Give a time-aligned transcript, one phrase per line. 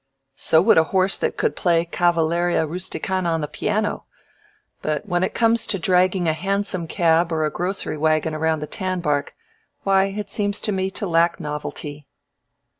[0.33, 4.05] So would a horse that could play 'Cavalleria Rusticana' on the piano,
[4.81, 8.65] but when it comes to dragging a hansom cab or a grocery wagon around the
[8.65, 9.35] tanbark,
[9.83, 12.07] why, it seems to me to lack novelty."